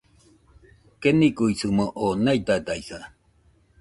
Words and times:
Keniguisɨmo 1.01 1.85
oo 2.03 2.11
naidadaisa 2.23 2.97